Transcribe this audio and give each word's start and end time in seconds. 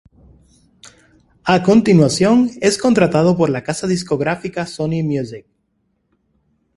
A 1.43 1.61
continuación 1.61 2.49
es 2.59 2.79
contratado 2.79 3.37
por 3.37 3.51
la 3.51 3.61
casa 3.61 3.85
discográfica 3.85 4.65
Sony 4.65 5.03
Music. 5.03 5.45